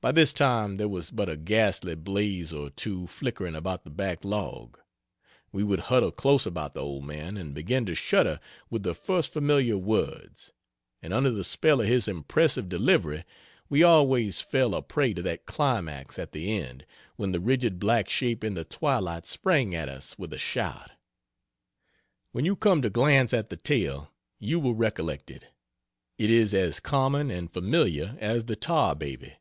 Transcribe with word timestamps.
By 0.00 0.12
this 0.12 0.34
time 0.34 0.76
there 0.76 0.86
was 0.86 1.10
but 1.10 1.30
a 1.30 1.36
ghastly 1.38 1.94
blaze 1.94 2.52
or 2.52 2.68
two 2.68 3.06
flickering 3.06 3.54
about 3.54 3.84
the 3.84 3.90
back 3.90 4.22
log. 4.22 4.78
We 5.50 5.64
would 5.64 5.80
huddle 5.88 6.10
close 6.10 6.44
about 6.44 6.74
the 6.74 6.82
old 6.82 7.04
man, 7.06 7.38
and 7.38 7.54
begin 7.54 7.86
to 7.86 7.94
shudder 7.94 8.38
with 8.68 8.82
the 8.82 8.92
first 8.94 9.32
familiar 9.32 9.78
words; 9.78 10.52
and 11.00 11.14
under 11.14 11.30
the 11.30 11.42
spell 11.42 11.80
of 11.80 11.86
his 11.88 12.06
impressive 12.06 12.68
delivery 12.68 13.24
we 13.70 13.82
always 13.82 14.42
fell 14.42 14.74
a 14.74 14.82
prey 14.82 15.14
to 15.14 15.22
that 15.22 15.46
climax 15.46 16.18
at 16.18 16.32
the 16.32 16.52
end 16.52 16.84
when 17.16 17.32
the 17.32 17.40
rigid 17.40 17.78
black 17.78 18.10
shape 18.10 18.44
in 18.44 18.52
the 18.52 18.62
twilight 18.64 19.26
sprang 19.26 19.74
at 19.74 19.88
us 19.88 20.18
with 20.18 20.34
a 20.34 20.38
shout. 20.38 20.90
When 22.32 22.44
you 22.44 22.56
come 22.56 22.82
to 22.82 22.90
glance 22.90 23.32
at 23.32 23.48
the 23.48 23.56
tale 23.56 24.12
you 24.38 24.60
will 24.60 24.74
recollect 24.74 25.30
it 25.30 25.46
it 26.18 26.28
is 26.28 26.52
as 26.52 26.78
common 26.78 27.30
and 27.30 27.50
familiar 27.50 28.18
as 28.20 28.44
the 28.44 28.56
Tar 28.56 28.94
Baby. 28.94 29.32